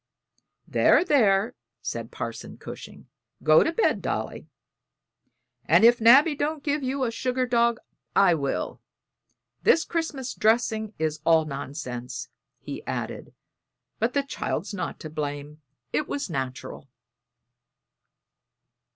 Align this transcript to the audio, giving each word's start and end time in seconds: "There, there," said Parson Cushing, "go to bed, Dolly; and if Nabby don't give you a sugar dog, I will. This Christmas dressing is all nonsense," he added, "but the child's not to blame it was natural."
"There, 0.67 1.05
there," 1.05 1.53
said 1.83 2.09
Parson 2.11 2.57
Cushing, 2.57 3.07
"go 3.43 3.61
to 3.63 3.71
bed, 3.71 4.01
Dolly; 4.01 4.47
and 5.65 5.83
if 5.85 6.01
Nabby 6.01 6.33
don't 6.33 6.63
give 6.63 6.81
you 6.81 7.03
a 7.03 7.11
sugar 7.11 7.45
dog, 7.45 7.79
I 8.15 8.33
will. 8.33 8.81
This 9.61 9.85
Christmas 9.85 10.33
dressing 10.33 10.95
is 10.97 11.21
all 11.23 11.45
nonsense," 11.45 12.29
he 12.57 12.83
added, 12.87 13.35
"but 13.99 14.13
the 14.15 14.23
child's 14.23 14.73
not 14.73 14.99
to 15.01 15.09
blame 15.11 15.61
it 15.93 16.07
was 16.07 16.31
natural." 16.31 16.89